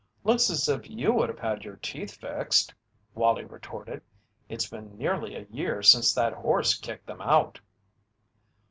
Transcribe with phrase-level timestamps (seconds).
[0.23, 2.73] "Looks as if you would have had your teeth fixed,"
[3.13, 4.01] Wallie retorted.
[4.49, 7.59] "It's been nearly a year since that horse kicked them out."